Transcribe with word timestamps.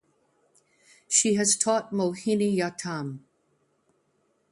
She 1.07 1.35
has 1.35 1.55
taught 1.55 1.91
Mohiniyattam. 1.91 3.19